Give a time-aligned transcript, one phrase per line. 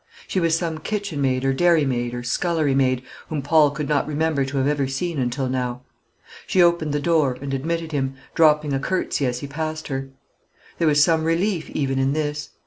[0.27, 4.65] She was some kitchenmaid or dairymaid or scullerymaid, whom Paul could not remember to have
[4.67, 5.83] ever seen until now.
[6.47, 10.09] She opened the door, and admitted him, dropping a curtsey as he passed her.
[10.79, 12.47] There was some relief even in this.
[12.47, 12.51] Mr.